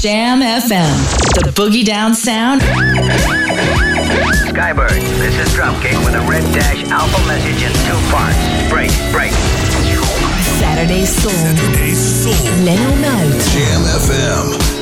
[0.00, 0.96] Jam FM,
[1.44, 2.60] the boogie down sound.
[4.46, 8.38] Skybird, this is Dropkick with a red dash alpha message in two parts.
[8.70, 9.32] Break, break.
[10.60, 11.32] Saturday Soul.
[11.32, 12.32] Saturday Soul.
[12.64, 13.42] Leno Note.
[13.50, 14.77] Jam FM.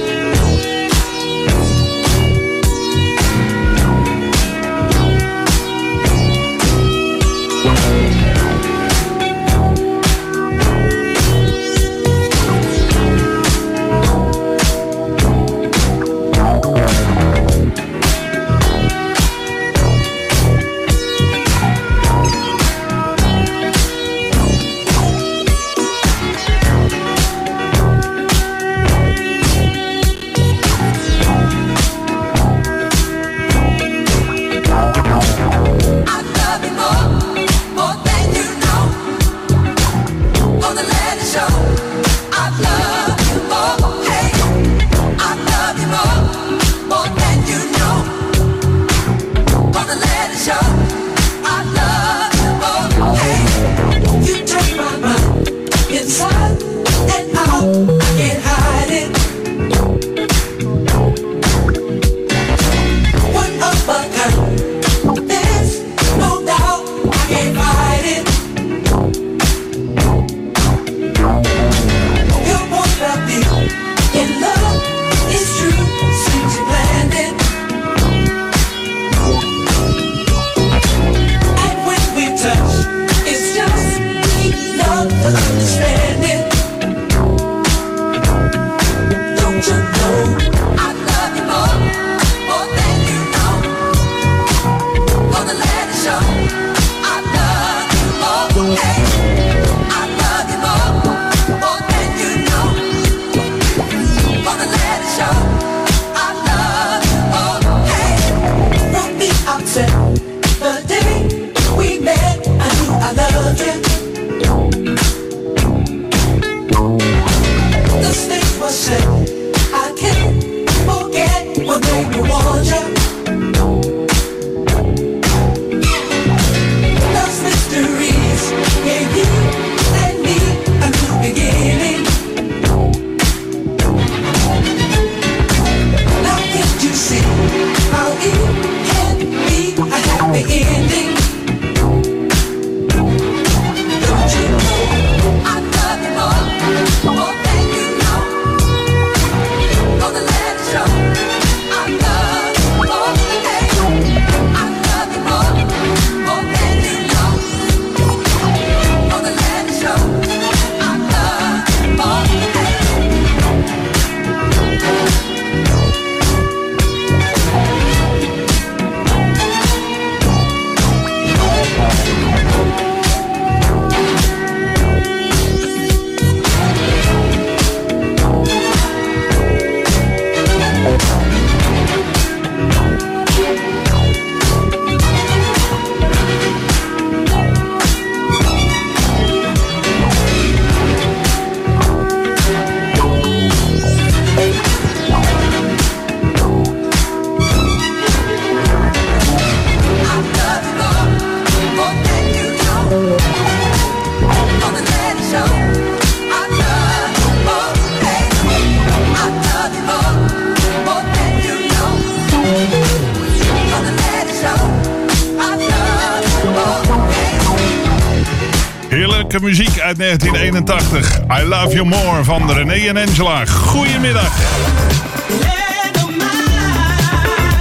[219.86, 221.20] Uit 1981.
[221.40, 223.46] I Love You More van René en Angela.
[223.46, 224.38] Goedemiddag.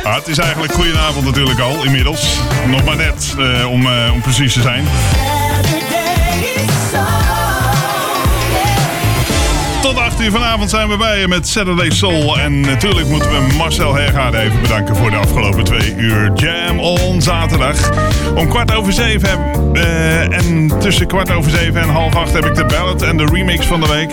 [0.04, 2.40] Ah, het is eigenlijk goedenavond natuurlijk al, inmiddels.
[2.68, 4.86] Nog maar net, eh, om, eh, om precies te zijn.
[10.32, 12.40] Vanavond zijn we bij je met Saturday Soul.
[12.40, 17.22] En natuurlijk moeten we Marcel Hergaarde even bedanken voor de afgelopen twee uur Jam on
[17.22, 17.90] zaterdag.
[18.36, 19.30] Om kwart over zeven
[19.74, 23.26] eh, en tussen kwart over zeven en half acht heb ik de ballad en de
[23.26, 24.12] remix van de week.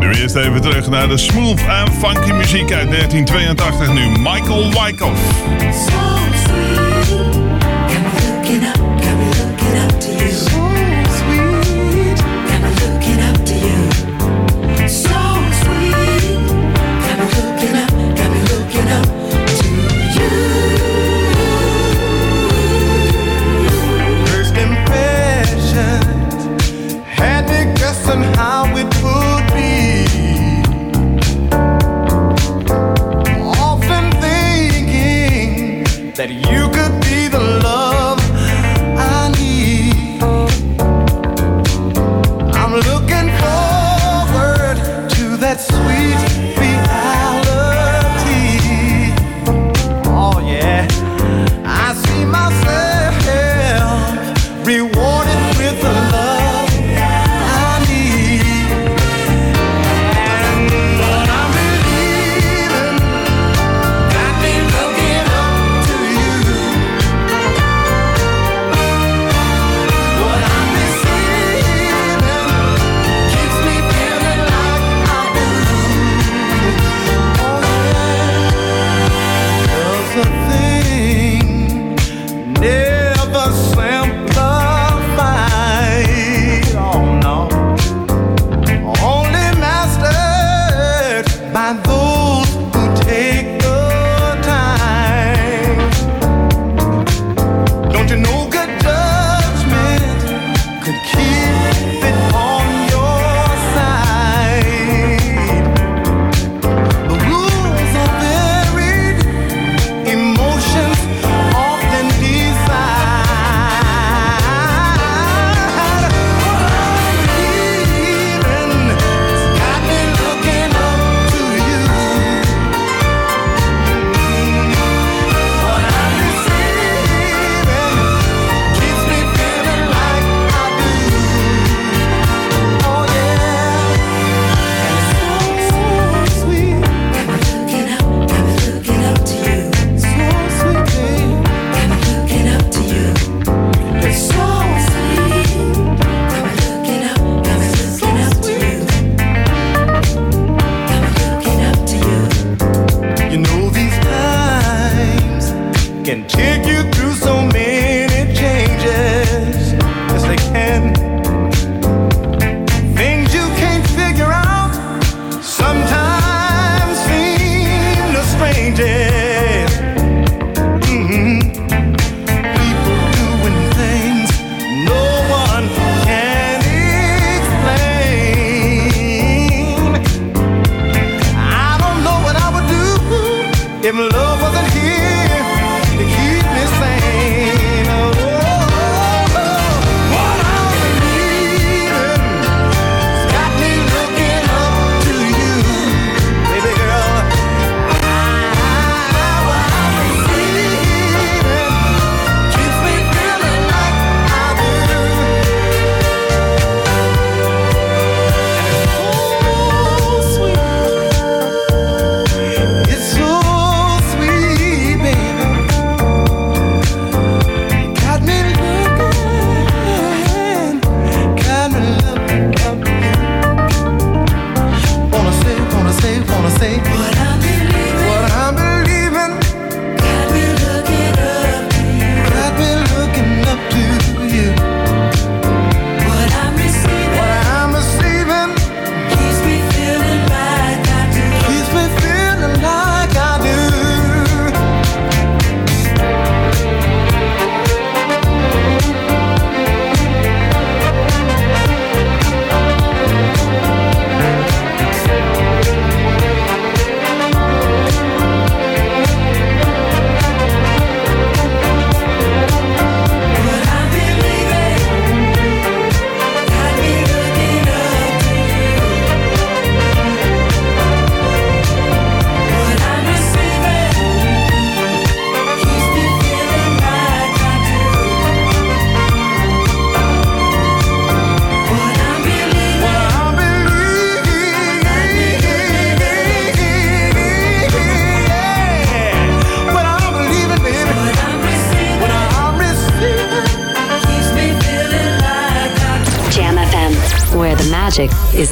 [0.00, 4.08] Nu eerst even terug naar de smooth en funky muziek uit 1982 nu.
[4.08, 5.20] Michael Wyckoff.
[8.48, 8.87] First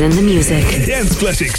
[0.00, 0.64] in the music.
[0.84, 1.55] Dance classics,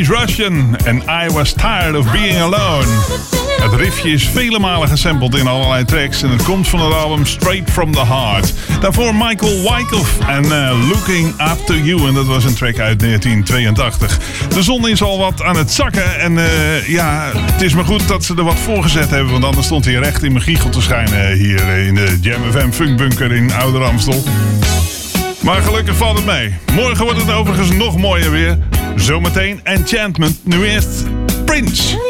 [0.00, 2.86] She's Russian and I Was Tired of Being Alone.
[3.62, 7.26] Het riffje is vele malen gesampled in allerlei tracks en het komt van het album
[7.26, 8.52] Straight from the Heart.
[8.80, 13.00] Daarvoor Michael Wyckoff en eh, Looking Up to You en dat was een track uit
[13.00, 14.18] 1982.
[14.48, 18.08] De zon is al wat aan het zakken en eh, ja, het is maar goed
[18.08, 20.70] dat ze er wat voor gezet hebben, want anders stond hij recht in mijn giegel
[20.70, 24.22] te schijnen hier in de Jam FM Funkbunker in Ouder Amstel.
[25.42, 26.54] Maar gelukkig valt het mee.
[26.74, 28.58] Morgen wordt het overigens nog mooier weer.
[28.96, 31.04] Zometeen Enchantment, nu eerst
[31.44, 32.09] Prince.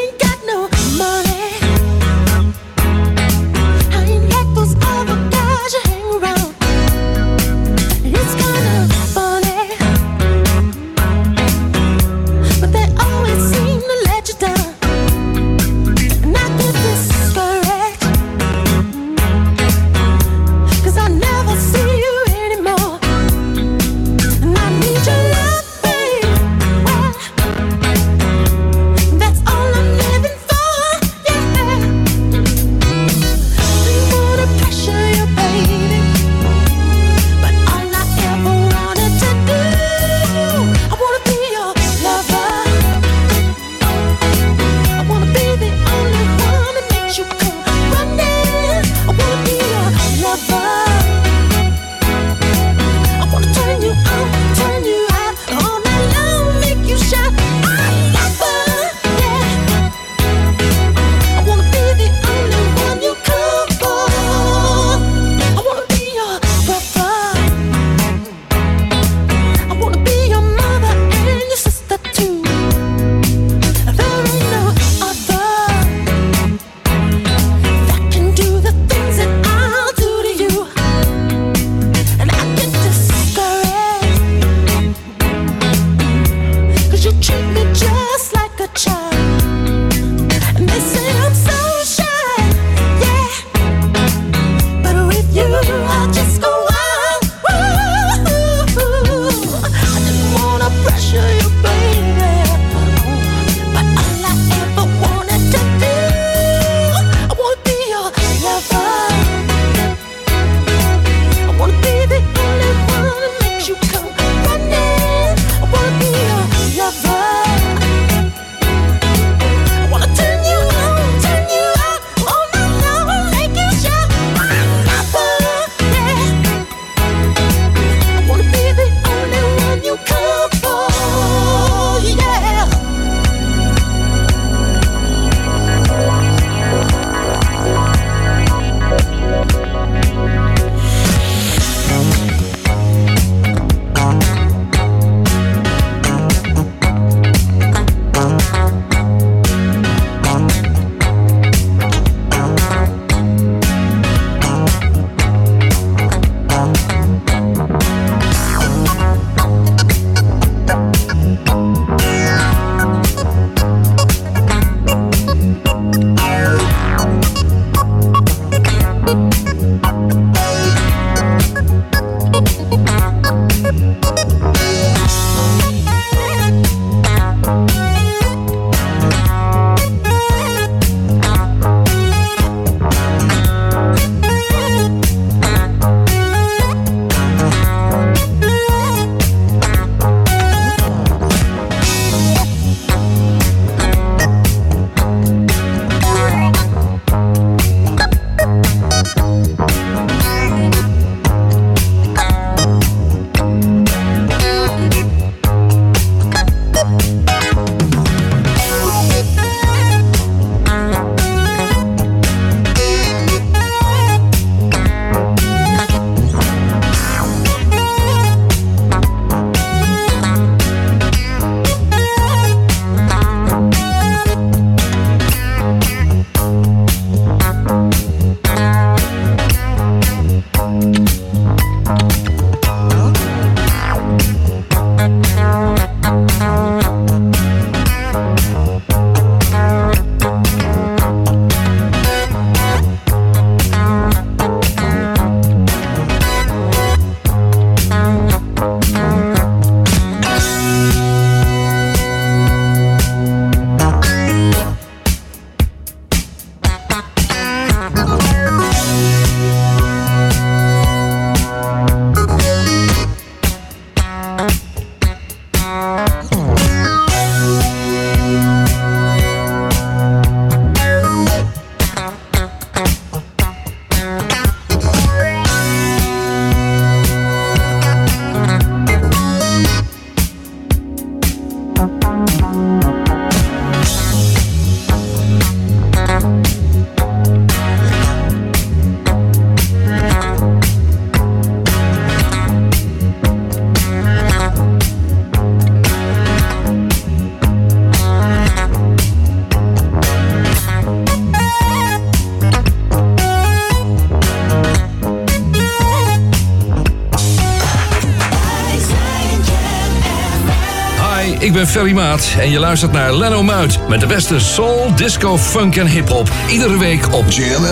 [311.71, 315.87] Ferry Maat en je luistert naar Leno Muit met de beste soul, disco, funk en
[315.87, 316.31] hip-hop.
[316.49, 317.63] Iedere week op Jam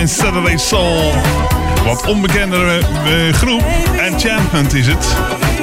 [0.00, 1.12] In Saturday Soul.
[1.84, 3.64] Wat onbekendere eh, groep,
[3.98, 5.16] Enchantment is het.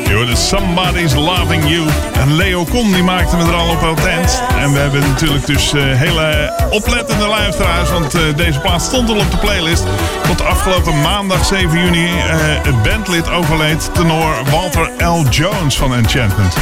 [0.08, 1.88] Je hoorde Somebody's Loving You.
[2.14, 4.44] En Leo Con die maakte me er al op attent.
[4.60, 7.90] En we hebben natuurlijk dus eh, hele oplettende luisteraars.
[7.90, 9.84] Want eh, deze plaats stond al op de playlist.
[10.28, 13.90] Tot afgelopen maandag 7 juni eh, het bandlid overleed.
[13.94, 15.26] Tenor Walter L.
[15.30, 16.56] Jones van Enchantment.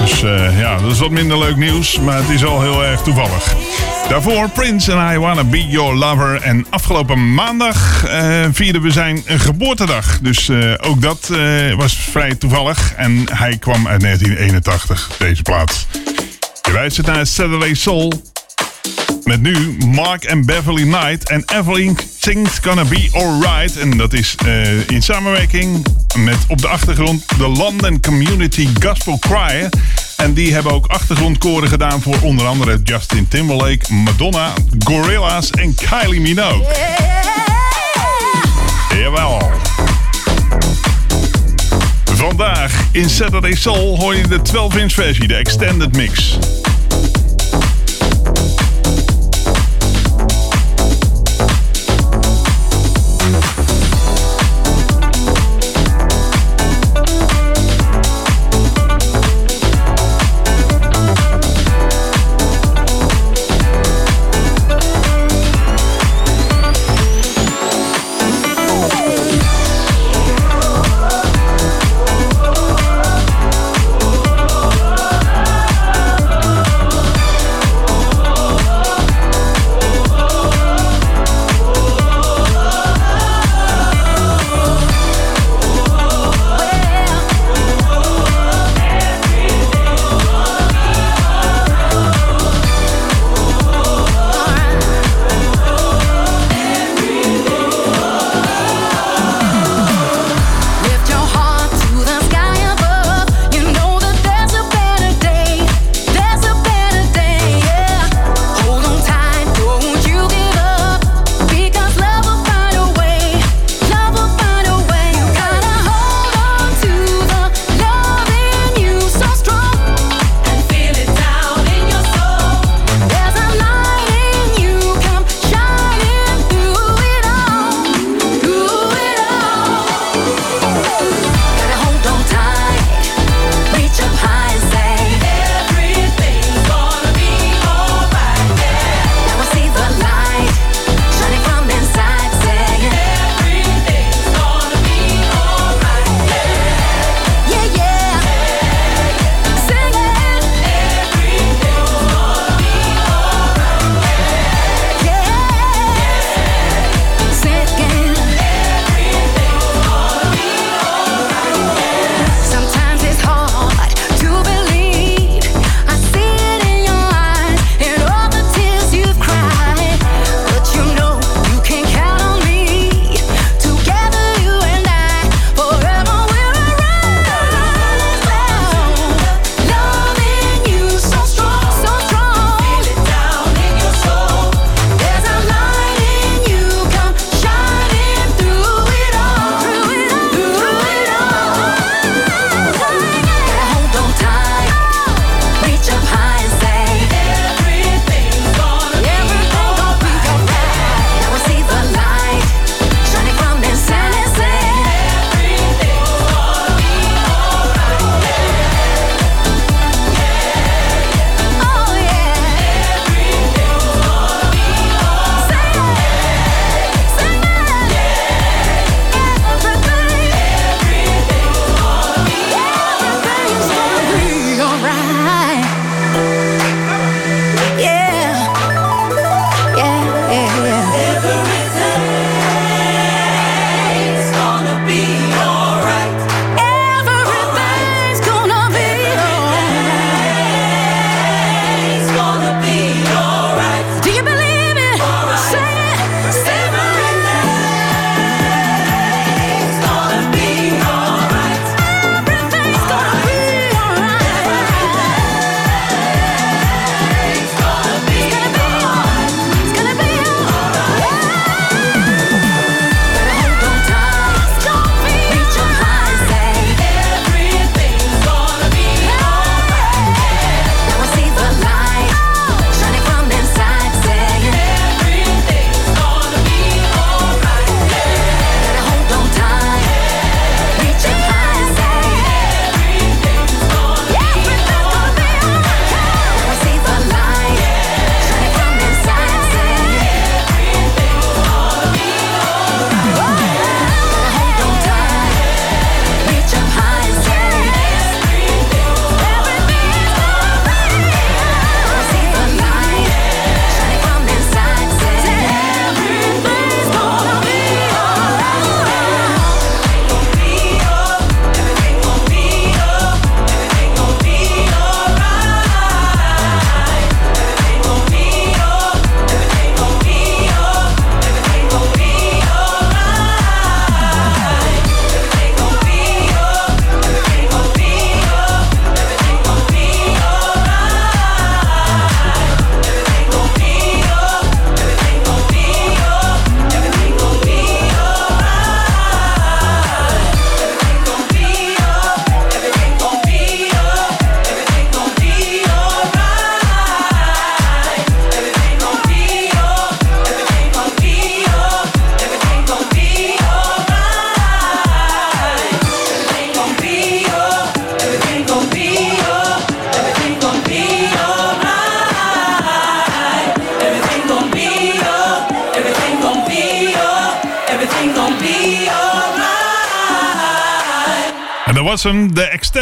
[0.00, 3.00] Dus eh, ja, dat is wat minder leuk nieuws, maar het is al heel erg
[3.00, 3.54] toevallig.
[4.08, 6.42] Daarvoor Prince en I Wanna Be Your Lover.
[6.42, 10.18] En afgelopen maandag eh, vierden we zijn geboortedag.
[10.22, 12.94] Dus eh, ook dat eh, was vrij toevallig.
[12.96, 15.86] En hij kwam uit 1981, deze plaats.
[16.62, 18.22] Je luistert naar Saturday Soul.
[19.24, 21.28] Met nu Mark en Beverly Knight.
[21.28, 23.78] En Evelyn Sings Gonna Be Alright.
[23.78, 24.34] En dat is
[24.86, 29.68] in samenwerking met op de achtergrond de London Community Gospel Choir.
[30.22, 36.20] En die hebben ook achtergrondkoren gedaan voor onder andere Justin Timberlake, Madonna, Gorillaz en Kylie
[36.20, 36.66] Minogue.
[38.96, 39.50] Jawel.
[42.04, 46.38] Vandaag in Saturday Soul hoor je de 12-inch versie, de extended mix.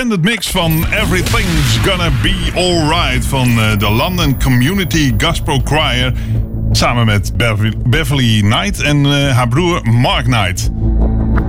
[0.07, 6.13] Extended mix van Everything's Gonna Be Alright van eh, de London Community Gospel Choir.
[6.73, 7.33] Samen met
[7.87, 10.71] Beverly, Knight en eh, haar broer Mark Knight.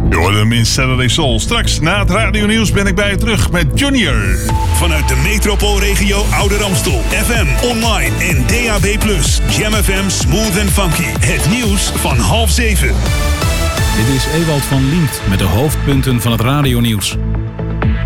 [0.10, 1.40] Je hoorde hem in Saturday Soul.
[1.40, 4.38] Straks na het radio nieuws ben ik bij je terug met Junior.
[4.74, 7.02] Vanuit de metropoolregio Ouder Amstel.
[7.10, 8.86] FM, online en DAB+.
[9.58, 11.10] Jam FM Smooth and Funky.
[11.20, 12.88] Het nieuws van half zeven.
[13.98, 17.18] Dit is Ewald van Liemt met de hoofdpunten van het radionieuws.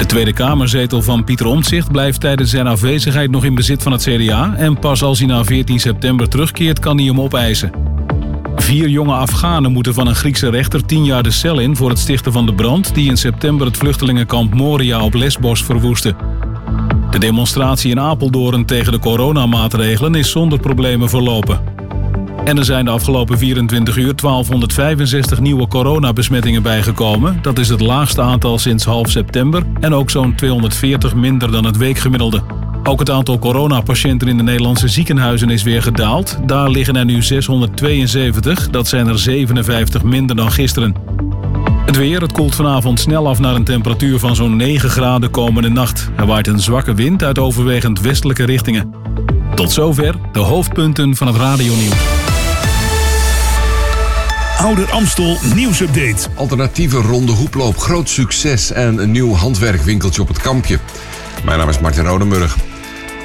[0.02, 4.02] De Tweede Kamerzetel van Pieter Omtzigt blijft tijdens zijn afwezigheid nog in bezit van het
[4.02, 4.54] CDA...
[4.58, 7.72] en pas als hij na 14 september terugkeert kan hij hem opeisen.
[8.56, 11.76] Vier jonge Afghanen moeten van een Griekse rechter 10 jaar de cel in...
[11.76, 16.16] voor het stichten van de brand die in september het vluchtelingenkamp Moria op Lesbos verwoestte.
[17.10, 21.71] De demonstratie in Apeldoorn tegen de coronamaatregelen is zonder problemen verlopen.
[22.46, 27.40] En er zijn de afgelopen 24 uur 1265 nieuwe coronabesmettingen bijgekomen.
[27.42, 31.78] Dat is het laagste aantal sinds half september en ook zo'n 240 minder dan het
[31.78, 32.42] weekgemiddelde.
[32.84, 36.38] Ook het aantal coronapatiënten in de Nederlandse ziekenhuizen is weer gedaald.
[36.46, 40.96] Daar liggen er nu 672, dat zijn er 57 minder dan gisteren.
[41.86, 45.70] Het weer, het koelt vanavond snel af naar een temperatuur van zo'n 9 graden komende
[45.70, 46.10] nacht.
[46.16, 48.94] Er waait een zwakke wind uit overwegend westelijke richtingen.
[49.56, 52.11] Tot zover de hoofdpunten van het radionieuws.
[54.62, 56.28] Ouder Amstel nieuwsupdate.
[56.36, 60.80] Alternatieve ronde hoeploop, groot succes en een nieuw handwerkwinkeltje op het kampje.
[61.44, 62.58] Mijn naam is Martin Rodenburg.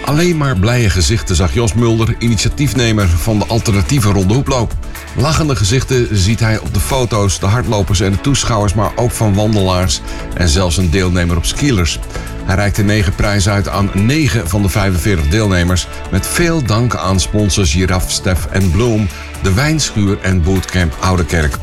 [0.05, 4.75] Alleen maar blije gezichten zag Jos Mulder, initiatiefnemer van de alternatieve ronde hoeploop.
[5.17, 9.35] Lachende gezichten ziet hij op de foto's, de hardlopers en de toeschouwers, maar ook van
[9.35, 10.01] wandelaars
[10.35, 11.99] en zelfs een deelnemer op skilers.
[12.47, 15.89] Hij reikte negen prijzen uit aan negen van de 45 deelnemers.
[16.11, 19.09] Met veel dank aan sponsors Giraf, Stef en Bloem,
[19.43, 21.57] de Wijnschuur en Bootcamp Oudekerk.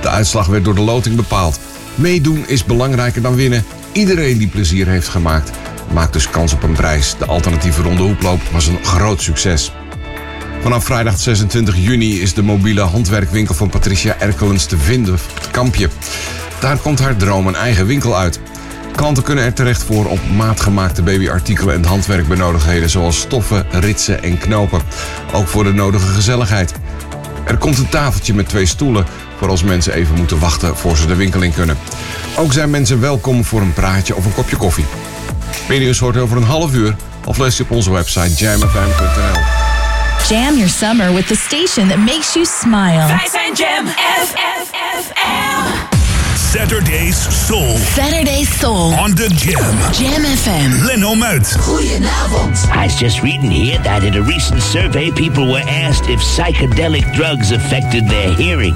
[0.00, 1.60] De uitslag werd door de loting bepaald.
[1.94, 3.64] Meedoen is belangrijker dan winnen.
[3.92, 5.50] Iedereen die plezier heeft gemaakt,
[5.92, 7.14] maakt dus kans op een prijs.
[7.18, 9.72] De alternatieve ronde hoeploop was een groot succes.
[10.62, 15.50] Vanaf vrijdag 26 juni is de mobiele handwerkwinkel van Patricia Erkelens te vinden op het
[15.50, 15.88] kampje.
[16.60, 18.40] Daar komt haar droom een eigen winkel uit.
[18.96, 24.80] Klanten kunnen er terecht voor op maatgemaakte babyartikelen en handwerkbenodigdheden zoals stoffen, ritsen en knopen.
[25.32, 26.72] Ook voor de nodige gezelligheid.
[27.44, 29.06] Er komt een tafeltje met twee stoelen
[29.38, 31.78] voor als mensen even moeten wachten voor ze de winkel in kunnen.
[32.36, 34.84] Ook zijn mensen welkom voor een praatje of een kopje koffie.
[35.68, 39.40] Meer nieuws hoort over een half uur of lees je op onze website jamfm.nl.
[40.28, 43.06] Jam your summer with the station that makes you smile.
[43.06, 44.65] Wij zijn Jam FFFM.
[46.66, 47.78] Saturday's Soul.
[47.78, 48.92] Saturday Soul.
[48.98, 49.92] On the Jam.
[49.94, 50.84] Jam FM.
[50.84, 51.46] Leno Muit.
[52.72, 57.14] I was just reading here that in a recent survey, people were asked if psychedelic
[57.14, 58.74] drugs affected their hearing.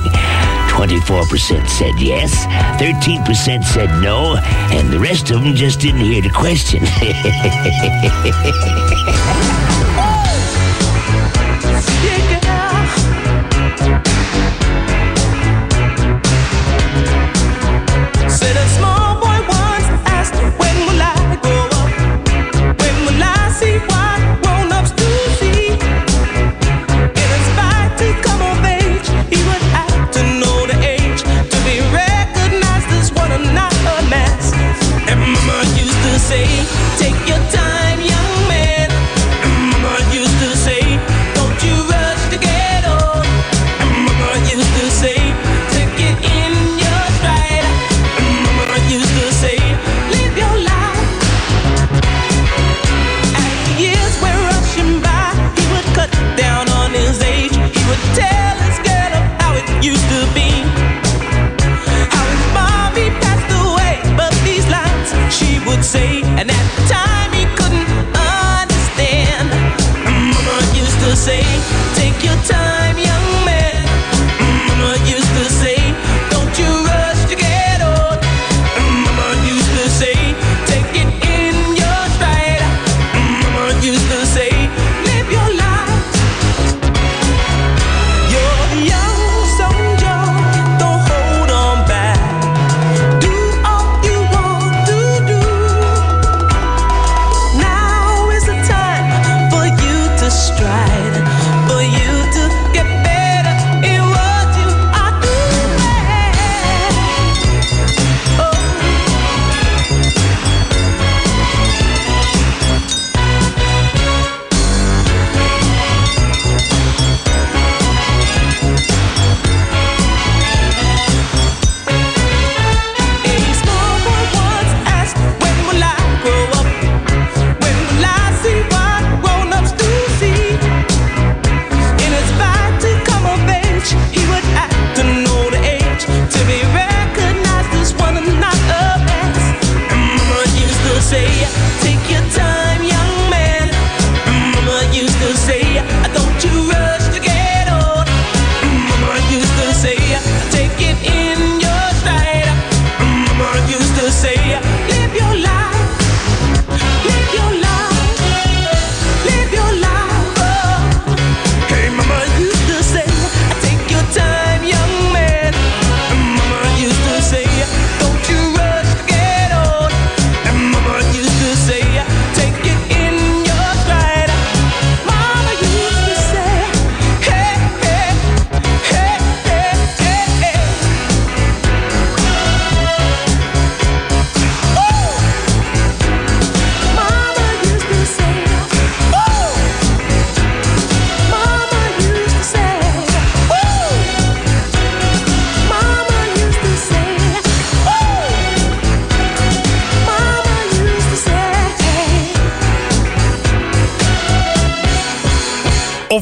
[0.70, 2.46] 24% said yes,
[2.80, 4.36] 13% said no,
[4.70, 6.86] and the rest of them just didn't hear the question.
[11.80, 12.49] Said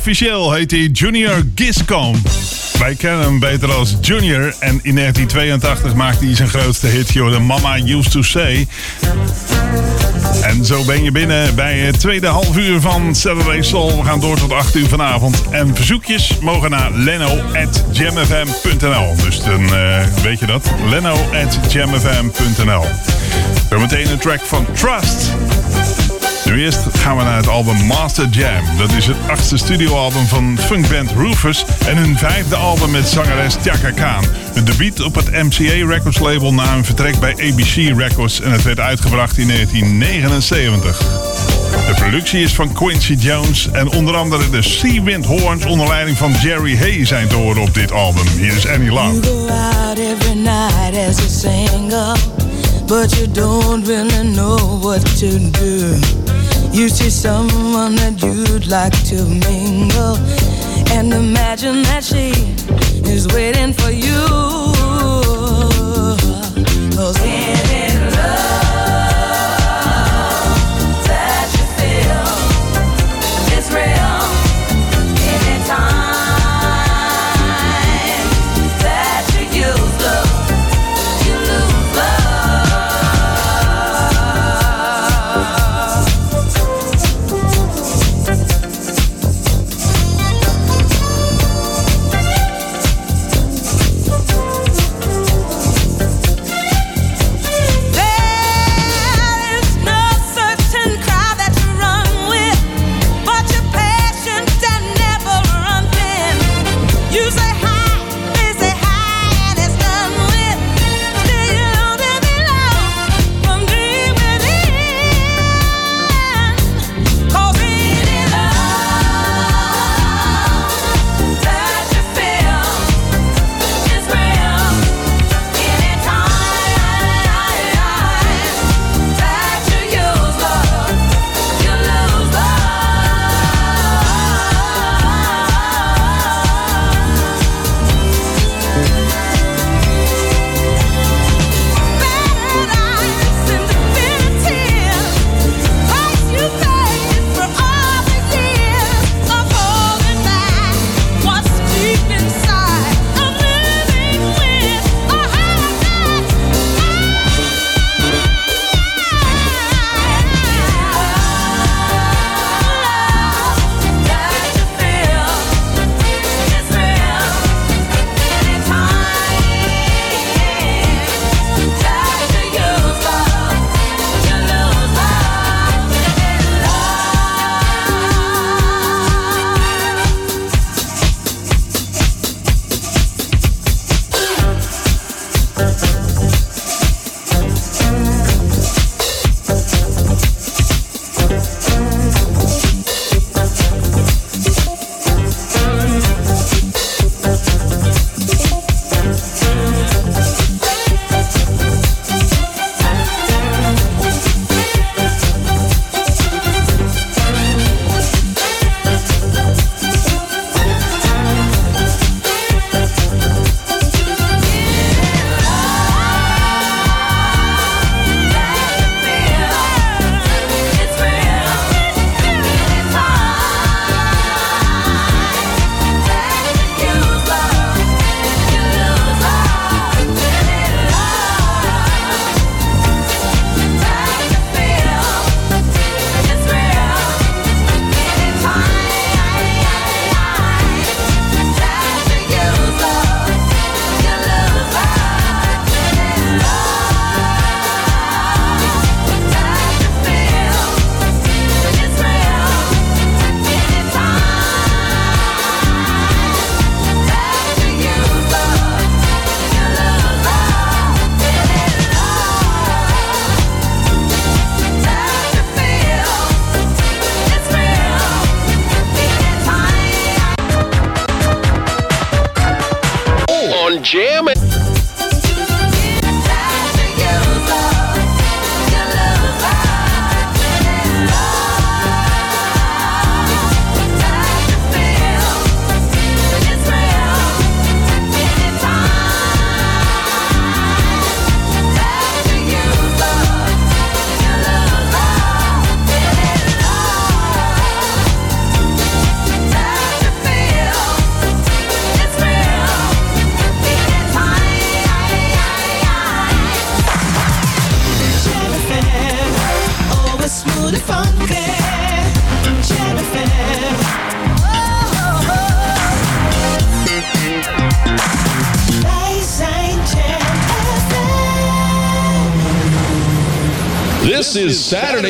[0.08, 2.18] Officieel heet hij Junior Giscombe.
[2.78, 4.54] Wij kennen hem beter als Junior.
[4.58, 8.66] En in 1982 maakte hij zijn grootste hit, joh, The Mama Used to Say.
[10.42, 13.96] En zo ben je binnen bij het tweede half uur van Saturday Soul.
[13.96, 15.42] We gaan door tot 8 uur vanavond.
[15.50, 19.14] En verzoekjes mogen naar leno.jamfm.nl.
[19.24, 20.70] Dus dan eh, weet je dat.
[20.88, 22.84] leno.jamfm.nl
[23.70, 25.32] Zometeen een track van Trust.
[26.48, 28.76] Nu eerst gaan we naar het album Master Jam.
[28.78, 33.90] Dat is het achtste studioalbum van funkband Rufus en hun vijfde album met zangeres Chaka
[33.90, 34.24] Khan.
[34.52, 38.62] Het debuut op het MCA Records label na een vertrek bij ABC Records en het
[38.62, 40.98] werd uitgebracht in 1979.
[41.88, 46.16] De productie is van Quincy Jones en onder andere de Sea Wind Horns onder leiding
[46.16, 48.26] van Jerry Hay zijn te horen op dit album.
[48.26, 49.20] Hier is Annie Love.
[56.72, 60.16] You see someone that you'd like to mingle,
[60.96, 62.32] and imagine that she
[63.10, 64.26] is waiting for you.
[66.94, 67.16] 'Cause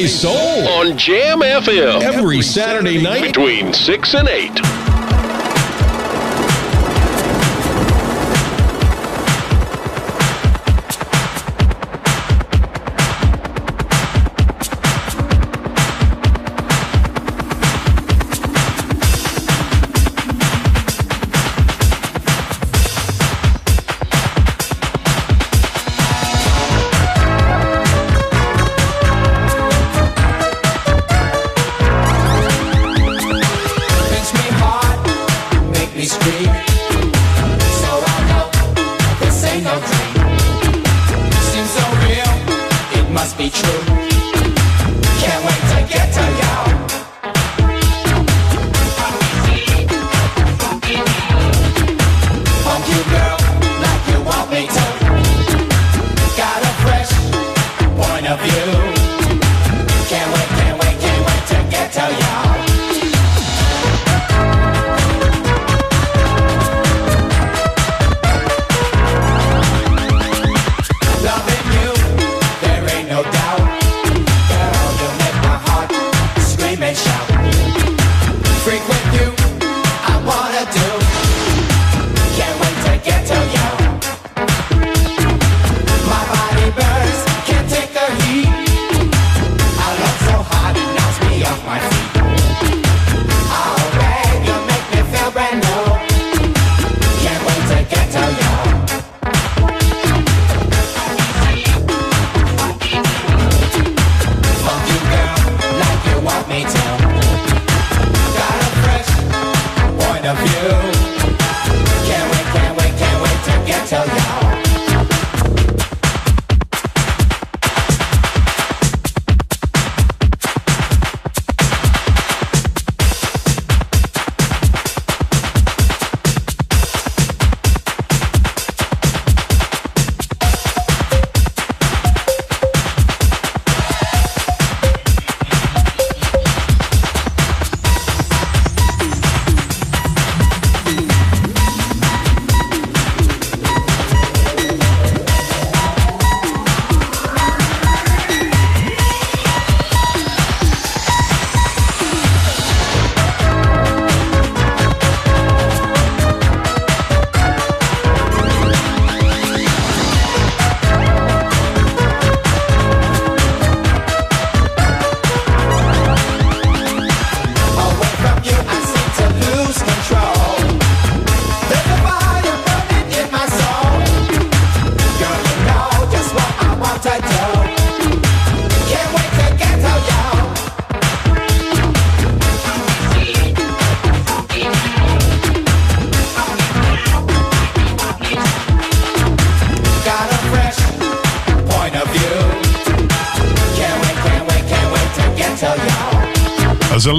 [0.09, 2.01] Soul on Jam FM.
[2.01, 4.78] Every Saturday night between 6 and 8.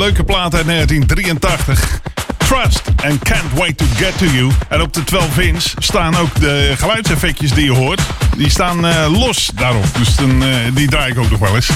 [0.09, 2.01] Leuke plaat uit 1983.
[2.37, 4.51] Trust and Can't Wait to Get to You.
[4.69, 8.01] En op de 12 inch staan ook de geluidseffectjes die je hoort.
[8.37, 9.85] Die staan eh, los daarop.
[9.97, 10.25] Dus eh,
[10.73, 11.69] die draai ik ook nog wel eens.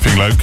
[0.00, 0.40] Vind ik leuk.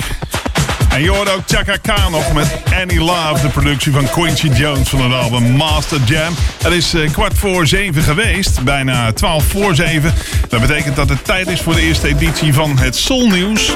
[0.90, 4.90] En je hoort ook Chaka Khan nog met Any Love, de productie van Quincy Jones
[4.90, 6.34] van het album Master Jam.
[6.64, 10.14] Het is eh, kwart voor zeven geweest, bijna twaalf voor zeven.
[10.50, 13.72] Dat betekent dat het tijd is voor de eerste editie van het Soul Nieuws.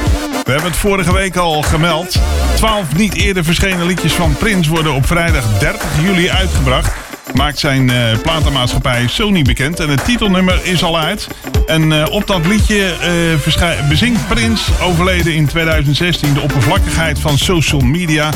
[0.45, 2.19] We hebben het vorige week al gemeld.
[2.55, 6.93] Twaalf niet eerder verschenen liedjes van Prince worden op vrijdag 30 juli uitgebracht.
[7.33, 11.27] Maakt zijn eh, platenmaatschappij Sony bekend en het titelnummer is al uit.
[11.65, 12.93] En eh, op dat liedje
[13.41, 18.29] verschij- bezingt Prins, overleden in 2016, de oppervlakkigheid van social media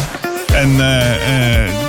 [0.53, 0.77] en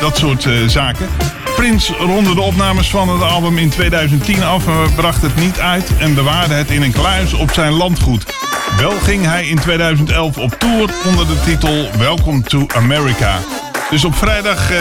[0.00, 1.08] dat soort zaken.
[1.56, 5.90] Prince ronde de opnames van het album in 2010 af, maar bracht het niet uit
[5.98, 8.39] en bewaarde het in een kluis op zijn landgoed.
[8.81, 13.39] Wel ging hij in 2011 op tour onder de titel Welcome to America.
[13.91, 14.78] Dus op vrijdag eh,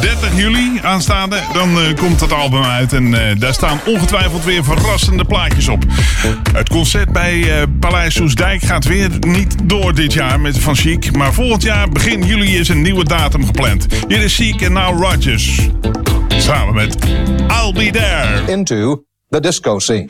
[0.00, 2.92] 30 juli aanstaande, dan eh, komt het album uit.
[2.92, 5.84] En eh, daar staan ongetwijfeld weer verrassende plaatjes op.
[6.52, 11.16] Het concert bij eh, Paleis Soesdijk gaat weer niet door dit jaar met Van Chic.
[11.16, 13.86] Maar volgend jaar, begin juli, is een nieuwe datum gepland.
[14.08, 15.68] Hier is Chic en Now Rogers.
[16.28, 16.96] Samen met
[17.48, 18.52] I'll Be There.
[18.52, 20.08] into the disco scene.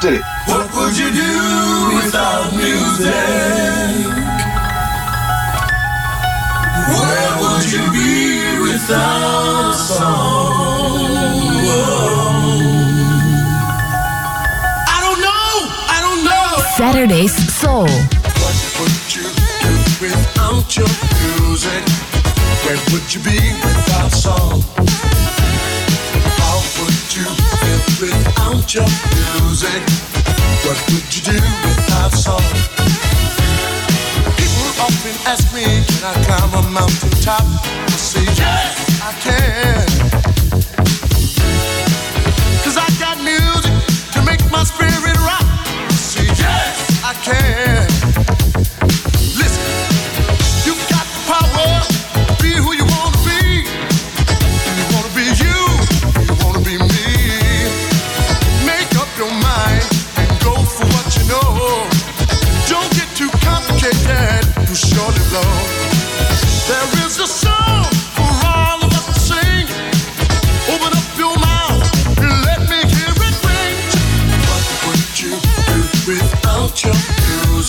[0.00, 0.22] Did it.
[0.46, 3.14] What would you do without music?
[6.88, 10.96] Where would you be without song?
[14.88, 15.52] I don't know.
[15.94, 16.48] I don't know.
[16.76, 17.82] Saturday's Soul.
[17.84, 19.28] What would you
[19.60, 21.84] do without your music?
[22.64, 24.99] Where would you be without song?
[28.50, 28.82] Without your
[29.42, 29.82] music?
[30.66, 32.40] What would you do without song?
[34.36, 37.44] People often ask me, can I climb a mountain top?
[37.44, 39.86] I say, yes, I can.
[42.64, 45.46] Cause I got music to make my spirit rock.
[45.46, 48.09] I say, yes, I can.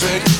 [0.02, 0.31] Music?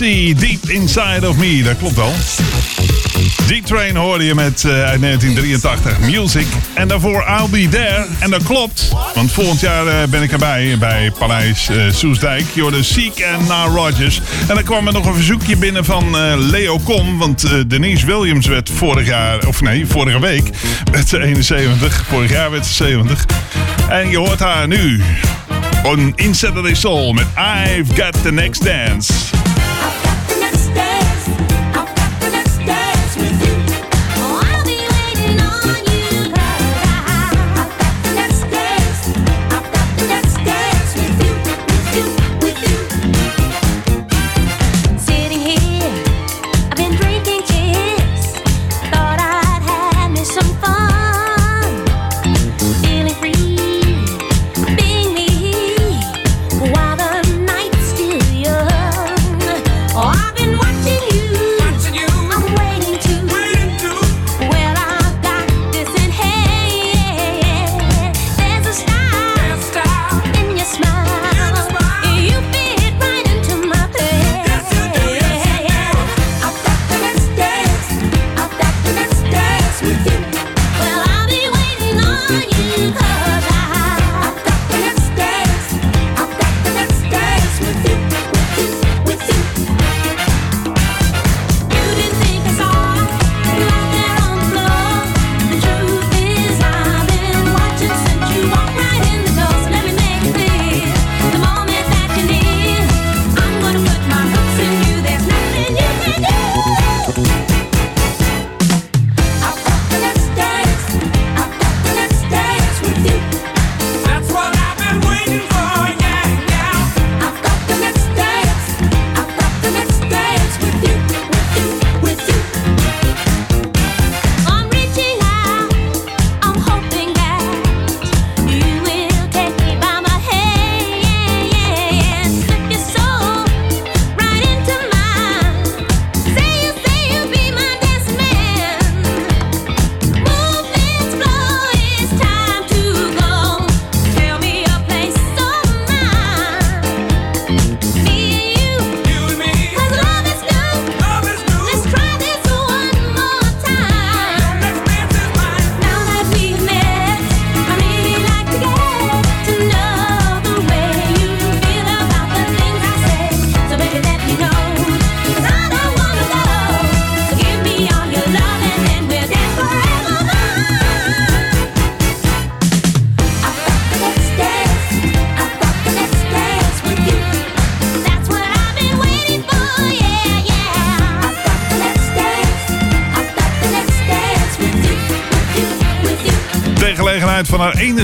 [0.00, 1.62] M-U-S-I-C, Deep Inside of Me.
[1.62, 2.12] Dat klopt wel.
[3.46, 6.46] D-Train hoorde je met eh, uit 1983 Music.
[6.74, 8.06] En daarvoor I'll Be There.
[8.18, 12.44] En dat klopt, want volgend jaar eh, ben ik erbij bij Paleis eh, Soesdijk.
[12.56, 14.20] Hoorde Seek en Na Rogers.
[14.48, 16.16] En dan kwam er nog een verzoekje binnen van
[16.50, 17.18] Leo Kom.
[17.18, 20.50] Want Denise Williams werd vorig jaar, of nee, vorige week
[20.92, 22.04] werd ze 71.
[22.08, 23.26] Vorig jaar werd ze 70.
[23.88, 25.02] En je hoort haar nu
[25.82, 29.35] on In Saturday Soul met I've Got The Next Dance.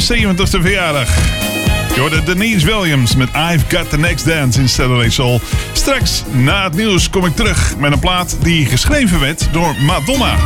[0.01, 1.09] 71 e verjaardag.
[1.95, 5.41] Je Denise Williams met I've Got The Next Dance in Saturday Soul.
[5.73, 10.37] Straks na het nieuws kom ik terug met een plaat die geschreven werd door Madonna.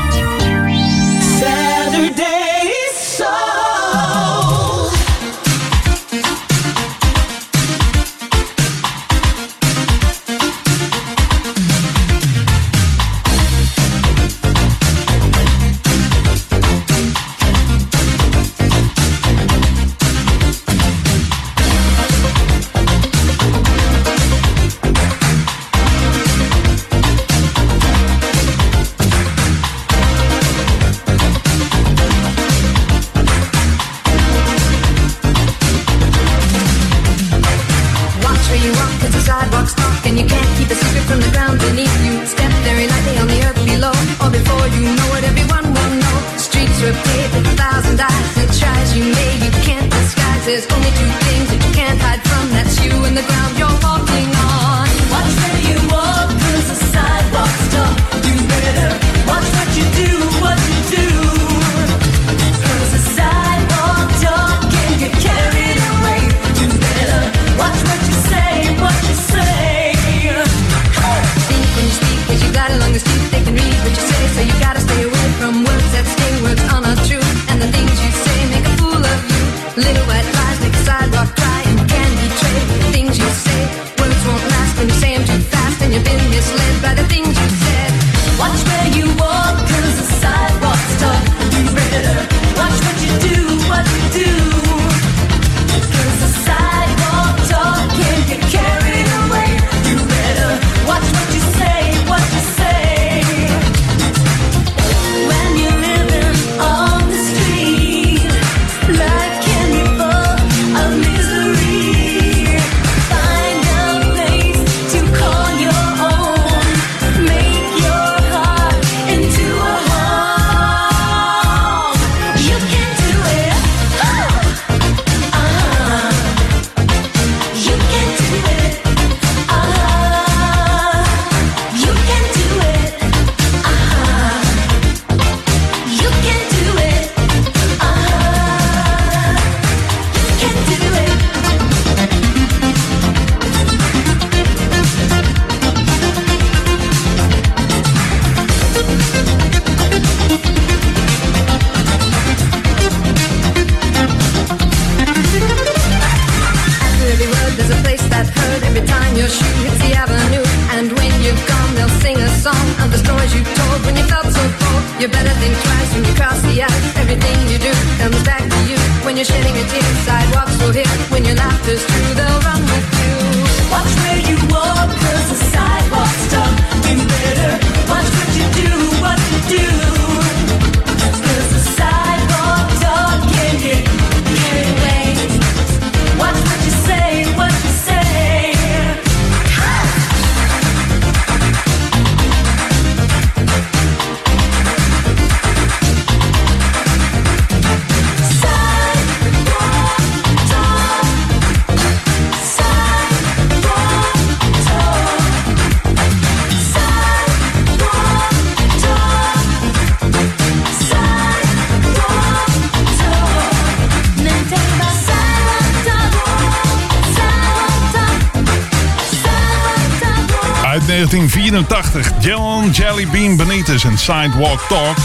[220.87, 222.13] 1984.
[222.21, 224.97] John Jellybean Benitez en Sidewalk Talk.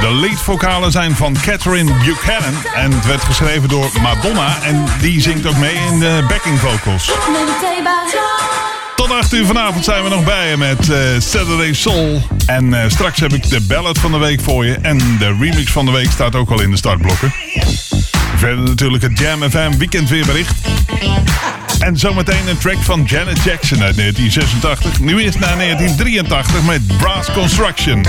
[0.00, 2.54] De leadvocalen zijn van Catherine Buchanan.
[2.74, 4.56] En het werd geschreven door Madonna.
[4.62, 7.12] En die zingt ook mee in de backing vocals.
[8.96, 12.22] Tot 8 uur vanavond zijn we nog bij je met eh, Saturday Soul.
[12.46, 14.74] En eh, straks heb ik de ballad van de week voor je.
[14.74, 17.34] En de remix van de week staat ook al in de startblokken.
[18.36, 20.54] Verder natuurlijk het Jam FM weekendweerbericht.
[21.78, 25.00] En zometeen een track van Janet Jackson uit 1986.
[25.00, 28.04] Nu is naar 1983 met Brass Construction.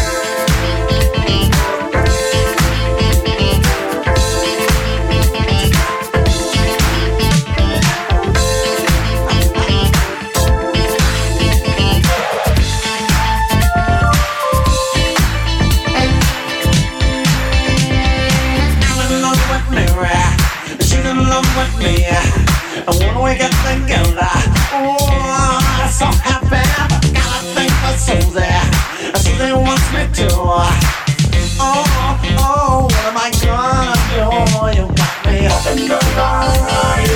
[25.97, 26.61] so happy.
[27.11, 28.53] Gotta Susie.
[29.17, 30.05] Susie wants me.
[31.59, 34.21] Oh, oh, what am I gonna do?
[34.77, 37.06] You got me up in the dark.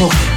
[0.00, 0.33] Got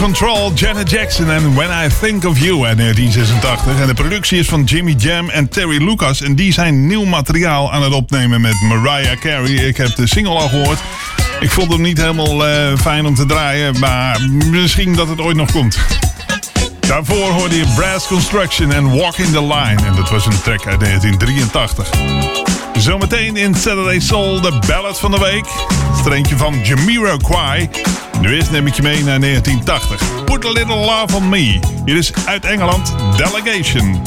[0.00, 3.80] Control, Janet Jackson en When I Think of You uit 1986.
[3.80, 6.22] En de productie is van Jimmy Jam en Terry Lucas.
[6.22, 9.50] En die zijn nieuw materiaal aan het opnemen met Mariah Carey.
[9.50, 10.78] Ik heb de single al gehoord.
[11.40, 14.20] Ik vond hem niet helemaal eh, fijn om te draaien, maar
[14.50, 15.78] misschien dat het ooit nog komt.
[16.80, 19.82] Daarvoor hoorde je Brass Construction en Walk in the Line.
[19.86, 21.90] En dat was een track uit 1983.
[22.78, 25.46] Zometeen in Saturday Soul de ballad van de week.
[25.98, 27.68] Streentje van Jamiro Kwai.
[28.20, 30.24] Nu eerst neem ik je mee naar 1980.
[30.24, 31.58] Put a little love on me.
[31.84, 34.02] Hier is uit Engeland Delegation.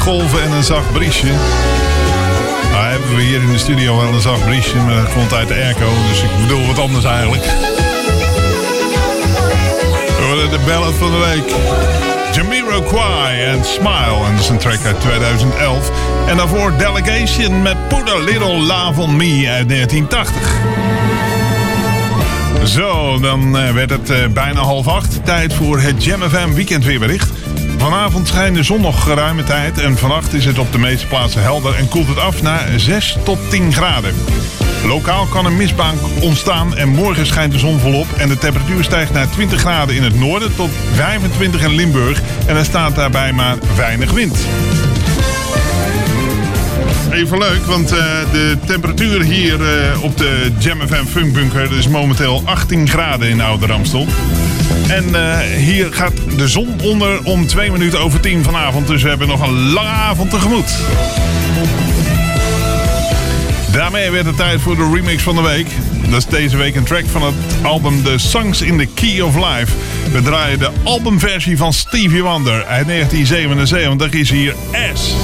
[0.00, 1.26] Golven en een zacht briesje.
[2.72, 5.48] Nou hebben we hier in de studio wel een zacht briesje, maar dat komt uit
[5.48, 7.44] de airco, dus ik bedoel wat anders eigenlijk.
[10.18, 11.54] We worden de ballad van de week.
[12.34, 14.24] Jamiroquai en Smile.
[14.26, 15.90] En dat is een track uit 2011.
[16.28, 17.76] En daarvoor Delegation met
[18.08, 20.58] a Little Love on Me uit 1980.
[22.64, 25.24] Zo, dan eh, werd het eh, bijna half acht.
[25.24, 27.39] Tijd voor het Jam FM weekendweerbericht.
[27.80, 29.78] Vanavond schijnt de zon nog geruime tijd.
[29.78, 33.16] En vannacht is het op de meeste plaatsen helder en koelt het af naar 6
[33.24, 34.14] tot 10 graden.
[34.86, 38.06] Lokaal kan een mistbank ontstaan en morgen schijnt de zon volop.
[38.16, 42.22] En de temperatuur stijgt naar 20 graden in het noorden tot 25 in Limburg.
[42.46, 44.38] En er staat daarbij maar weinig wind.
[47.12, 47.98] Even leuk, want eh,
[48.32, 53.40] de temperatuur hier eh, op de Jam FM Funk Bunker is momenteel 18 graden in
[53.40, 54.06] Oude Ramstel.
[54.88, 58.86] En eh, hier gaat de zon onder om 2 minuten over 10 vanavond.
[58.86, 60.76] Dus we hebben nog een lange avond tegemoet.
[63.72, 65.66] Daarmee werd het tijd voor de remix van de week.
[66.08, 69.34] Dat is deze week een track van het album The Songs in the Key of
[69.34, 69.72] Life.
[70.12, 74.12] We draaien de albumversie van Stevie Wonder uit 1977.
[74.12, 74.54] is hier
[74.94, 75.14] S.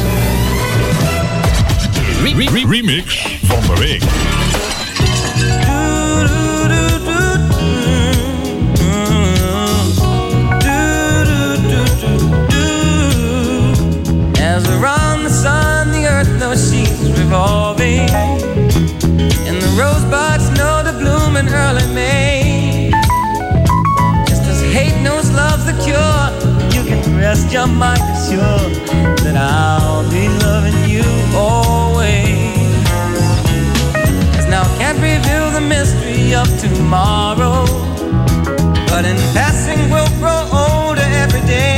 [2.69, 4.03] remix van de week.
[17.19, 18.09] Revolving.
[19.49, 22.91] And the rosebuds know to bloom in early May.
[24.27, 26.25] Just as hate knows love's the cure,
[26.75, 28.73] you can rest your mind assured
[29.25, 32.87] that I'll be loving you always.
[34.35, 37.65] Cause now I can't reveal the mystery of tomorrow.
[38.91, 41.76] But in passing, we'll grow older every day.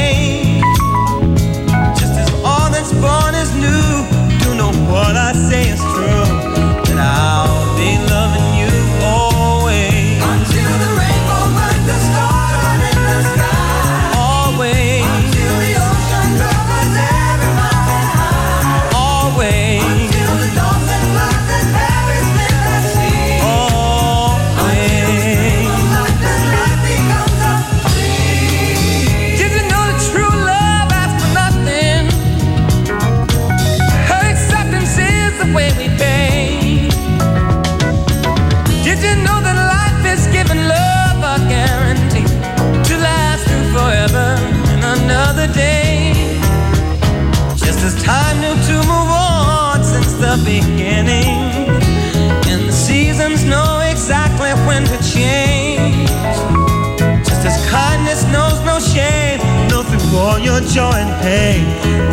[60.72, 61.64] Joy and pain,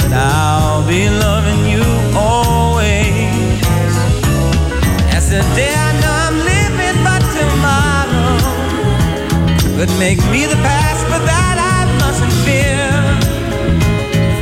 [0.10, 1.84] that I'll be loving you
[2.16, 3.60] always.
[5.12, 8.40] As the day I know I'm living, but tomorrow
[9.76, 12.88] could make me the past, but that I mustn't fear.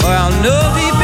[0.02, 1.03] For I'll know deep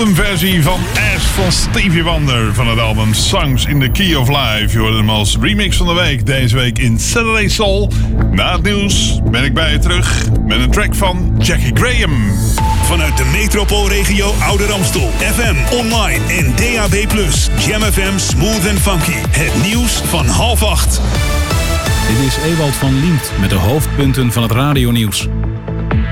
[0.00, 0.80] albumversie van
[1.14, 4.68] Ash van Stevie Wonder van het album Songs in the Key of Life.
[4.72, 6.26] Je hoorde hem als remix van de week.
[6.26, 7.92] Deze week in Saturday Soul.
[8.30, 12.32] Na het nieuws ben ik bij je terug met een track van Jackie Graham.
[12.82, 15.10] Vanuit de metropoolregio Ouder Amstel.
[15.18, 16.94] FM, online en DAB+.
[17.66, 19.18] Jam FM Smooth and Funky.
[19.30, 21.00] Het nieuws van half acht.
[22.08, 25.28] Dit is Ewald van Liemt met de hoofdpunten van het radionieuws.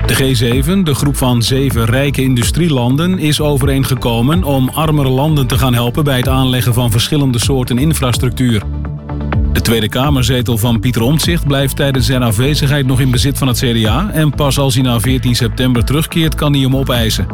[0.09, 5.73] De G7, de groep van zeven rijke industrielanden, is overeengekomen om armere landen te gaan
[5.73, 8.63] helpen bij het aanleggen van verschillende soorten infrastructuur.
[9.53, 13.57] De Tweede Kamerzetel van Pieter Omtzigt blijft tijdens zijn afwezigheid nog in bezit van het
[13.57, 17.27] CDA en pas als hij na 14 september terugkeert kan hij hem opeisen.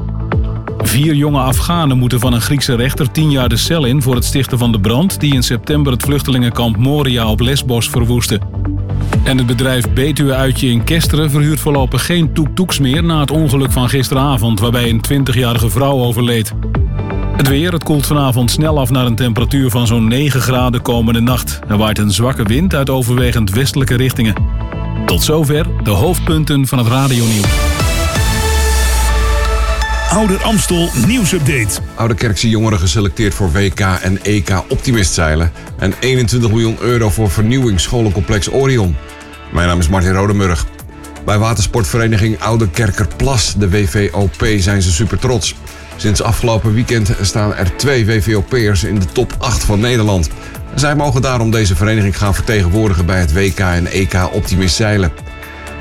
[0.78, 4.26] Vier jonge Afghanen moeten van een Griekse rechter tien jaar de cel in voor het
[4.26, 8.40] stichten van de brand die in september het vluchtelingenkamp Moria op Lesbos verwoestte.
[9.26, 13.72] En het bedrijf Betuwe Uitje in Kesteren verhuurt voorlopig geen toek-toeks meer na het ongeluk
[13.72, 16.54] van gisteravond waarbij een 20-jarige vrouw overleed.
[17.38, 21.20] Het weer, het koelt vanavond snel af naar een temperatuur van zo'n 9 graden komende
[21.20, 21.60] nacht.
[21.68, 24.36] Er waait een zwakke wind uit overwegend westelijke richtingen.
[25.06, 27.48] Tot zover de hoofdpunten van het radionieuws.
[30.10, 31.80] Ouder Amstel nieuwsupdate.
[31.96, 35.52] Oude Kerkse jongeren geselecteerd voor WK en EK Optimist zeilen.
[35.78, 38.96] En 21 miljoen euro voor vernieuwing scholencomplex Orion.
[39.52, 40.66] Mijn naam is Martin Rodemurg.
[41.26, 45.56] Bij watersportvereniging Oude Kerkerplas, de WVOP, zijn ze super trots.
[45.96, 50.30] Sinds afgelopen weekend staan er twee WVOP'ers in de top 8 van Nederland.
[50.76, 55.12] Zij mogen daarom deze vereniging gaan vertegenwoordigen bij het WK en EK Optimist zeilen.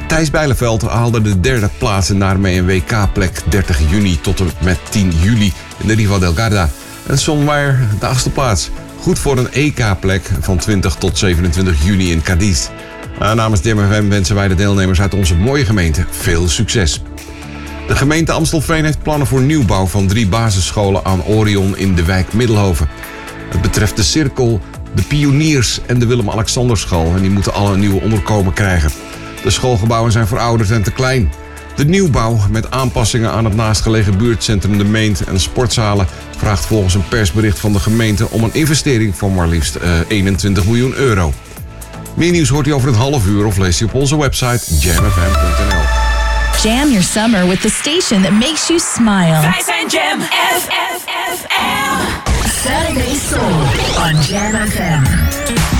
[0.06, 4.78] Thijs Bijleveld haalde de derde plaats en daarmee een WK-plek 30 juni tot en met
[4.90, 6.68] 10 juli in de Riva del Garda.
[7.06, 8.70] En Sonweier de achtste plaats.
[9.00, 12.68] Goed voor een EK-plek van 20 tot 27 juni in Cadiz.
[13.22, 17.02] Uh, namens DMFM wensen wij de deelnemers uit onze mooie gemeente veel succes.
[17.86, 22.32] De gemeente Amstelveen heeft plannen voor nieuwbouw van drie basisscholen aan Orion in de wijk
[22.32, 22.88] Middelhoven.
[23.50, 24.60] Het betreft de Cirkel,
[24.94, 28.90] de Pioniers en de Willem-Alexanderschool en die moeten alle een nieuwe onderkomen krijgen.
[29.42, 31.32] De schoolgebouwen zijn verouderd en te klein.
[31.76, 37.08] De nieuwbouw met aanpassingen aan het naastgelegen buurtcentrum De Meent en sportzalen vraagt volgens een
[37.08, 41.32] persbericht van de gemeente om een investering van maar liefst eh, 21 miljoen euro.
[42.14, 45.82] Meer nieuws hoort u over een half uur of leest u op onze website jamfm.nl.
[46.62, 49.40] Jam your summer with the station that makes you smile.
[49.40, 50.20] Wij zijn Jam
[50.60, 51.94] FFFM.
[52.62, 53.60] Saturday Soul
[54.04, 55.73] on Jam FM.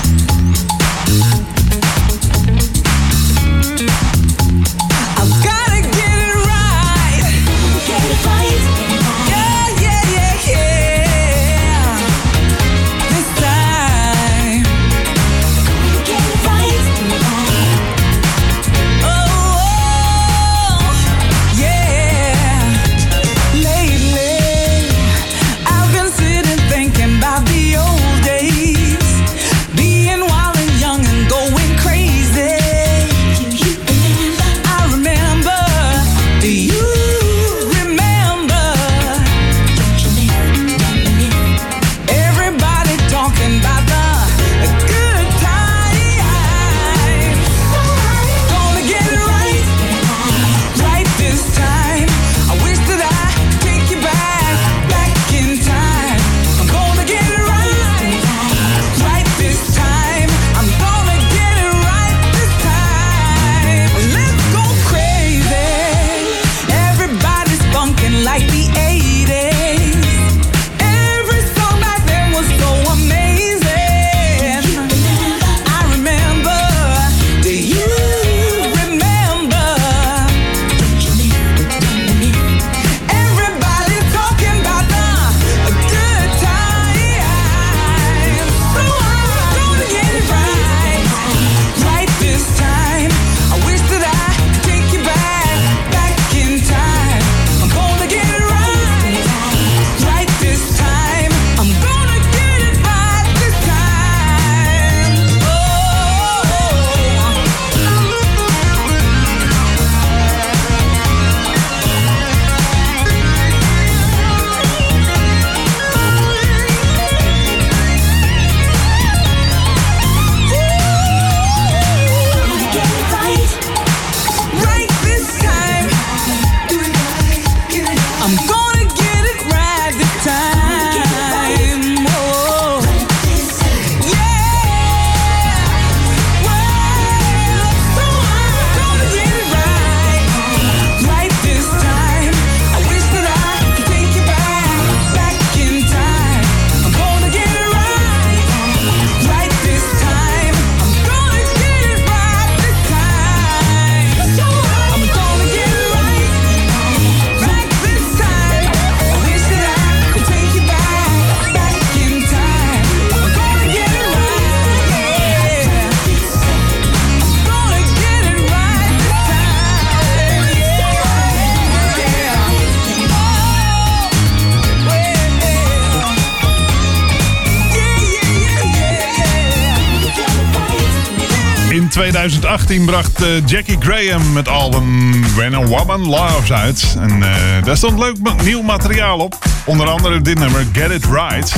[182.63, 186.95] 2018 bracht eh, Jackie Graham het album When a Woman Loves uit.
[186.99, 189.37] En eh, daar stond leuk nieuw materiaal op.
[189.65, 191.55] Onder andere dit nummer Get It Right.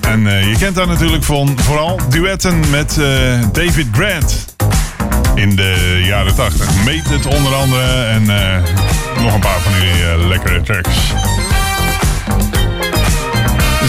[0.00, 2.98] En eh, je kent daar natuurlijk van vooral duetten met
[3.52, 4.44] David Grant.
[5.34, 6.84] In de jaren 80.
[6.84, 8.04] Meet het onder andere.
[8.04, 8.24] En
[9.22, 10.96] nog een paar van die lekkere tracks.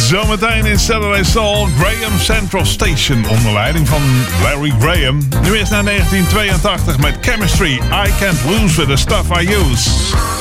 [0.09, 4.01] Zometeen in Saturday Soul Graham Central Station onder leiding van
[4.43, 5.17] Larry Graham.
[5.43, 7.73] Nu is naar 1982 met Chemistry.
[7.73, 10.40] I can't lose with the stuff I use.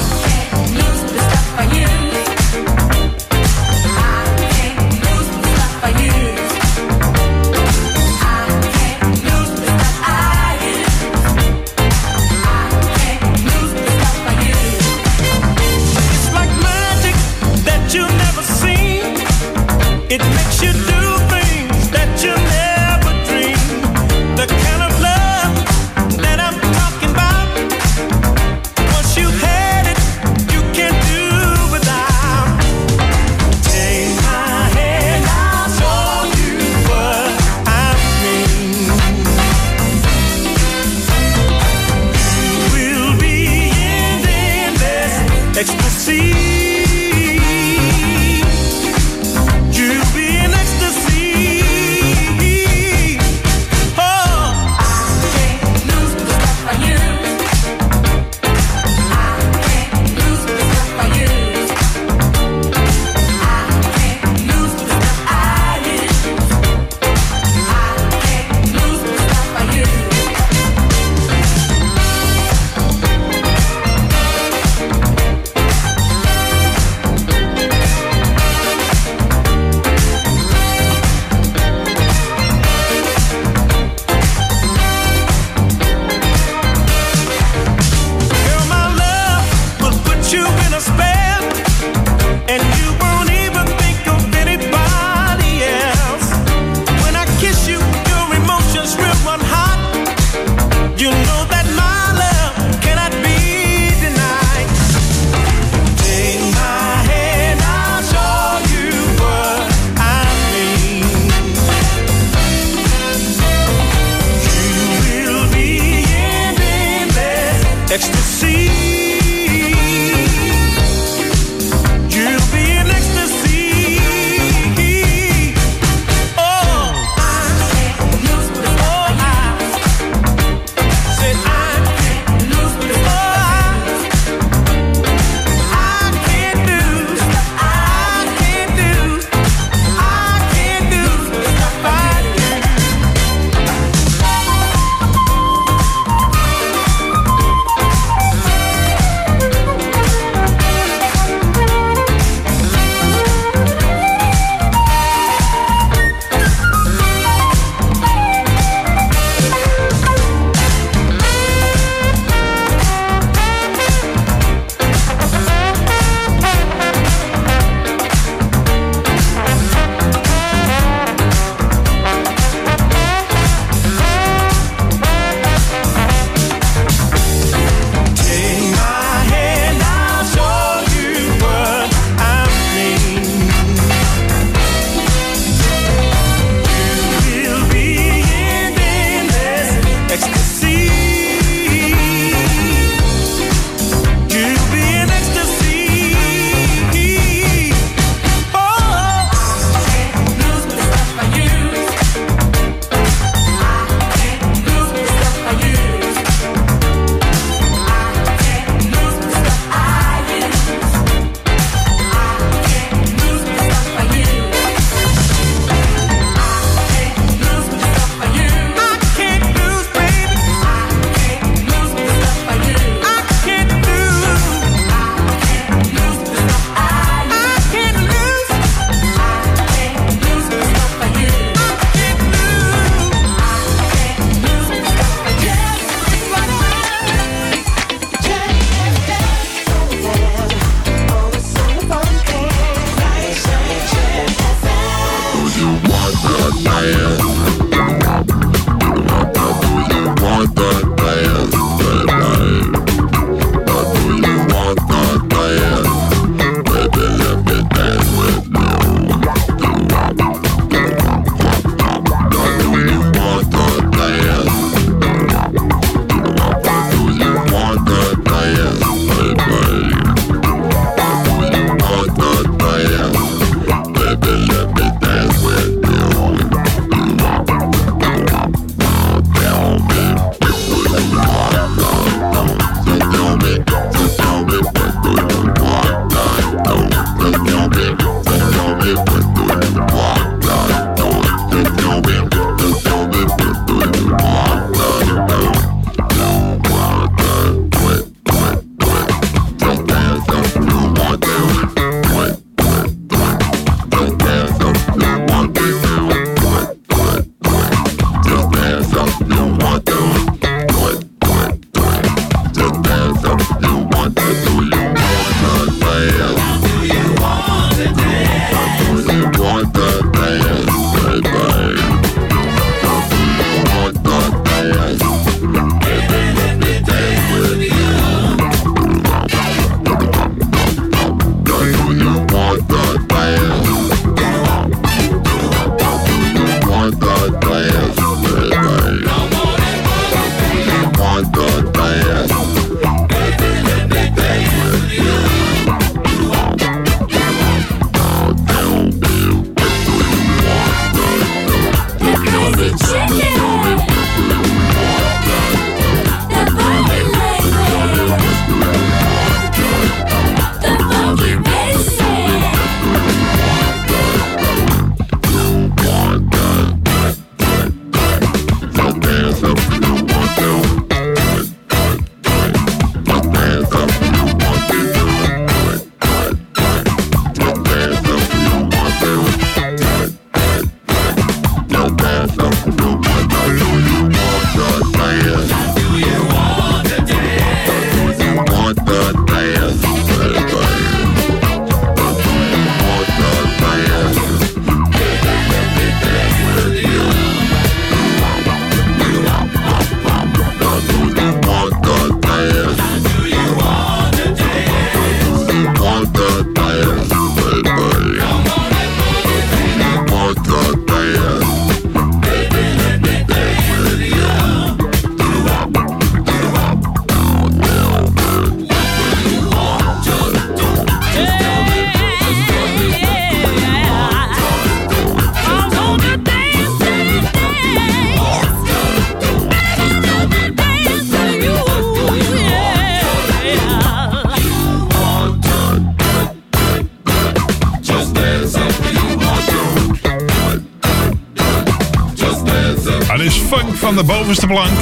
[443.95, 444.79] van de bovenste plank.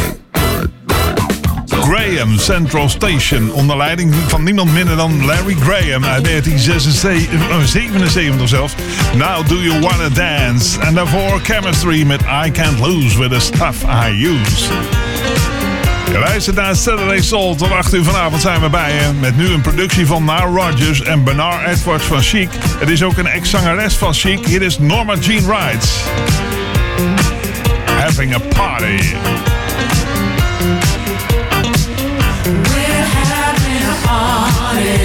[1.66, 8.40] Graham Central Station onder leiding van niemand minder dan Larry Graham uit 1977 zelf.
[8.40, 8.74] Uh, zelfs.
[9.16, 10.80] Now Do You Wanna Dance?
[10.80, 14.64] En daarvoor Chemistry met I Can't Lose With The Stuff I Use.
[16.12, 17.54] Wij zitten naar Saturday Soul.
[17.54, 19.12] Tot 8 uur vanavond zijn we bij je.
[19.20, 22.48] Met nu een productie van Na Rogers en Bernard Edwards van Chic.
[22.78, 24.46] Het is ook een ex-zangeres van Chic.
[24.46, 26.06] Hier is Norma Jean Wright.
[28.18, 28.98] having a party.
[32.46, 34.98] We're having a party.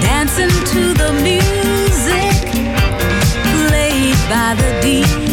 [0.00, 2.34] Dancing to the music
[3.68, 5.25] played by the DJ.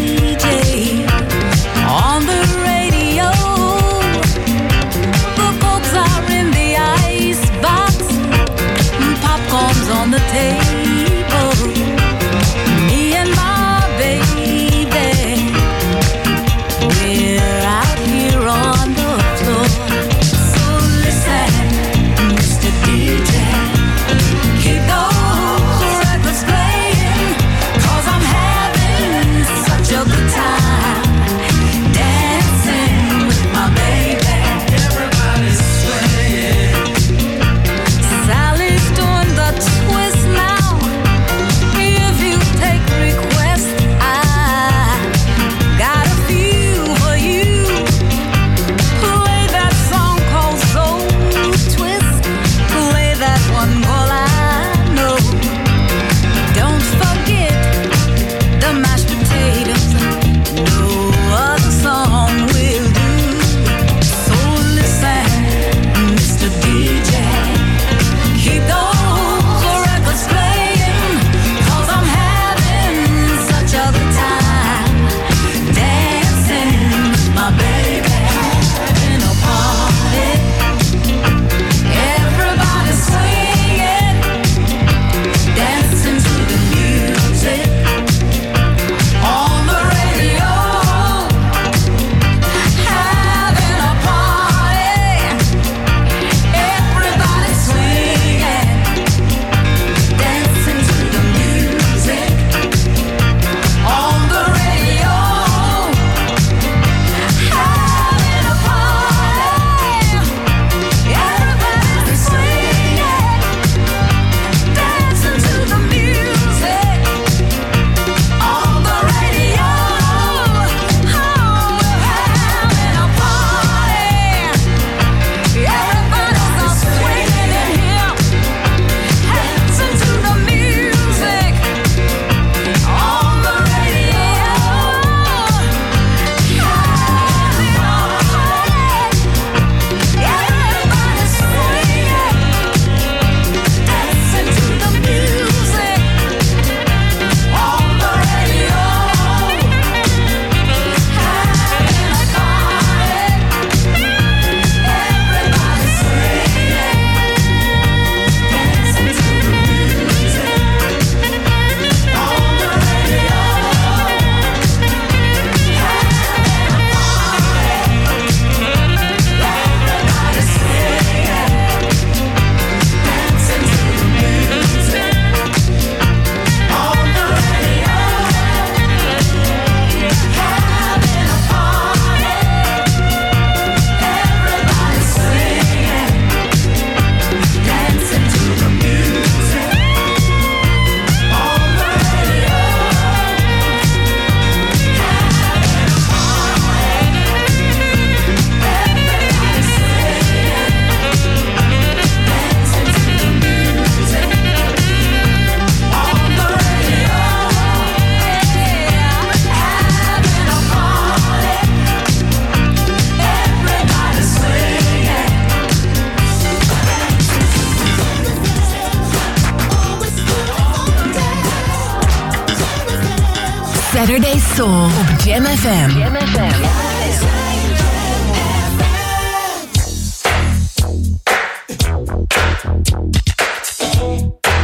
[225.34, 225.90] Jam FM.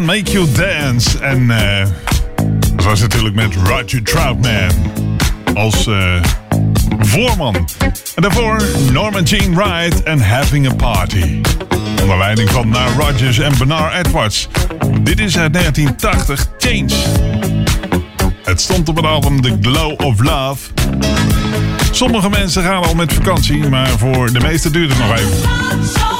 [0.06, 1.20] Make You Dance.
[1.20, 1.88] En eh
[2.76, 4.70] dat was natuurlijk met Roger Troutman
[5.54, 6.22] als eh,
[7.00, 7.56] voorman.
[8.16, 8.62] En daarvoor
[8.92, 11.42] Norman Jean Wright en Having a Party.
[12.02, 14.48] Onder leiding van Nile Rodgers en Bernard Edwards.
[15.02, 16.94] Dit is uit 1980 Change.
[18.44, 20.70] Het stond op het album The Glow of Love.
[21.92, 26.17] Sommige mensen gaan al met vakantie, maar voor de meesten duurt het nog even.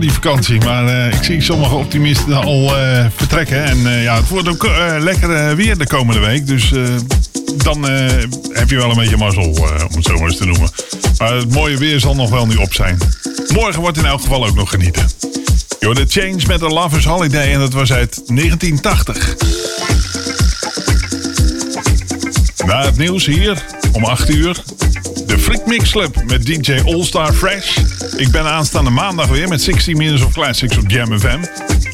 [0.00, 0.60] Die vakantie.
[0.60, 3.64] Maar eh, ik zie sommige optimisten al eh, vertrekken.
[3.64, 4.68] En eh, ja, het wordt ook
[4.98, 6.46] lekker weer de komende week.
[6.46, 6.72] Dus
[7.56, 7.82] dan
[8.52, 10.70] heb je wel een beetje mazzel, om het zo maar eens te noemen.
[11.18, 12.98] Maar het mooie weer zal nog wel niet op zijn.
[13.48, 15.08] Morgen wordt in elk geval ook nog genieten.
[15.80, 17.52] Yo, The Change met A Lover's Holiday.
[17.52, 19.36] En dat was uit 1980.
[22.66, 24.62] Na het nieuws hier om 8 uur.
[25.26, 27.78] De Freak Mix Club met DJ All-Star Fresh.
[28.16, 31.40] Ik ben aanstaande maandag weer met 16 Minutes of Classics op Jam FM.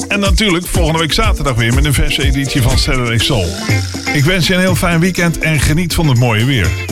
[0.08, 3.46] En natuurlijk volgende week zaterdag weer met een verse editie van Saturday Soul.
[4.12, 6.89] Ik wens je een heel fijn weekend en geniet van het mooie weer.